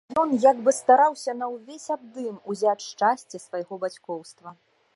[0.11, 4.49] І ён як бы стараўся на ўвесь абдым узяць шчасце свайго бацькоўства.